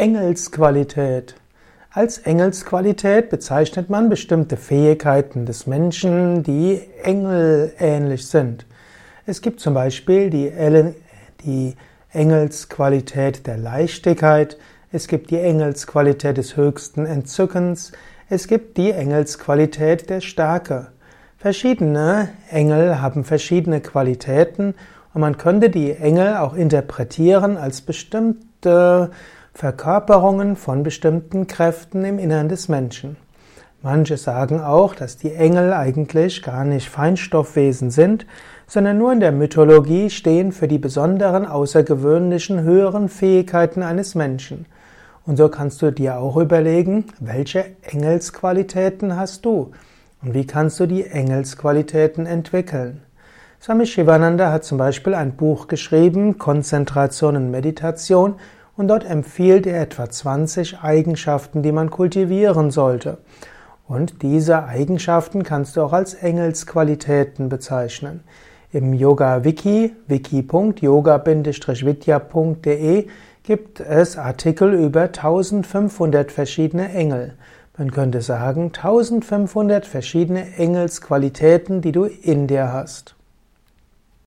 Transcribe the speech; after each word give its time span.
Engelsqualität. 0.00 1.34
Als 1.90 2.16
Engelsqualität 2.16 3.28
bezeichnet 3.28 3.90
man 3.90 4.08
bestimmte 4.08 4.56
Fähigkeiten 4.56 5.44
des 5.44 5.66
Menschen, 5.66 6.42
die 6.42 6.80
engelähnlich 7.02 8.26
sind. 8.26 8.64
Es 9.26 9.42
gibt 9.42 9.60
zum 9.60 9.74
Beispiel 9.74 10.30
die, 10.30 10.50
die 11.44 11.76
Engelsqualität 12.14 13.46
der 13.46 13.58
Leichtigkeit, 13.58 14.56
es 14.90 15.06
gibt 15.06 15.30
die 15.30 15.38
Engelsqualität 15.38 16.38
des 16.38 16.56
höchsten 16.56 17.04
Entzückens, 17.04 17.92
es 18.30 18.48
gibt 18.48 18.78
die 18.78 18.92
Engelsqualität 18.92 20.08
der 20.08 20.22
Stärke. 20.22 20.86
Verschiedene 21.36 22.30
Engel 22.50 23.02
haben 23.02 23.22
verschiedene 23.22 23.82
Qualitäten 23.82 24.72
und 25.12 25.20
man 25.20 25.36
könnte 25.36 25.68
die 25.68 25.92
Engel 25.92 26.38
auch 26.38 26.54
interpretieren 26.54 27.58
als 27.58 27.82
bestimmte 27.82 29.10
Verkörperungen 29.52 30.56
von 30.56 30.82
bestimmten 30.82 31.46
Kräften 31.46 32.04
im 32.04 32.18
Innern 32.18 32.48
des 32.48 32.68
Menschen. 32.68 33.16
Manche 33.82 34.16
sagen 34.16 34.60
auch, 34.60 34.94
dass 34.94 35.16
die 35.16 35.32
Engel 35.32 35.72
eigentlich 35.72 36.42
gar 36.42 36.64
nicht 36.64 36.88
Feinstoffwesen 36.88 37.90
sind, 37.90 38.26
sondern 38.66 38.98
nur 38.98 39.12
in 39.12 39.20
der 39.20 39.32
Mythologie 39.32 40.10
stehen 40.10 40.52
für 40.52 40.68
die 40.68 40.78
besonderen, 40.78 41.46
außergewöhnlichen, 41.46 42.62
höheren 42.62 43.08
Fähigkeiten 43.08 43.82
eines 43.82 44.14
Menschen. 44.14 44.66
Und 45.26 45.36
so 45.36 45.48
kannst 45.48 45.80
du 45.82 45.90
dir 45.90 46.18
auch 46.18 46.36
überlegen, 46.36 47.06
welche 47.20 47.64
Engelsqualitäten 47.82 49.16
hast 49.16 49.44
du 49.44 49.72
und 50.22 50.34
wie 50.34 50.46
kannst 50.46 50.78
du 50.78 50.86
die 50.86 51.06
Engelsqualitäten 51.06 52.26
entwickeln. 52.26 53.02
Swami 53.62 53.86
Shivananda 53.86 54.52
hat 54.52 54.64
zum 54.64 54.78
Beispiel 54.78 55.14
ein 55.14 55.36
Buch 55.36 55.68
geschrieben, 55.68 56.38
Konzentration 56.38 57.36
und 57.36 57.50
Meditation, 57.50 58.36
und 58.80 58.88
dort 58.88 59.04
empfiehlt 59.04 59.66
er 59.66 59.82
etwa 59.82 60.08
20 60.08 60.82
Eigenschaften, 60.82 61.62
die 61.62 61.70
man 61.70 61.90
kultivieren 61.90 62.70
sollte. 62.70 63.18
Und 63.86 64.22
diese 64.22 64.64
Eigenschaften 64.64 65.42
kannst 65.42 65.76
du 65.76 65.82
auch 65.82 65.92
als 65.92 66.14
Engelsqualitäten 66.14 67.50
bezeichnen. 67.50 68.24
Im 68.72 68.94
Yoga 68.94 69.44
Wiki, 69.44 69.94
wiki.yoga-vidya.de 70.06 73.06
gibt 73.42 73.80
es 73.80 74.16
Artikel 74.16 74.72
über 74.72 75.02
1500 75.02 76.32
verschiedene 76.32 76.90
Engel. 76.94 77.34
Man 77.76 77.90
könnte 77.90 78.22
sagen 78.22 78.72
1500 78.74 79.84
verschiedene 79.84 80.56
Engelsqualitäten, 80.56 81.82
die 81.82 81.92
du 81.92 82.04
in 82.04 82.46
dir 82.46 82.72
hast. 82.72 83.14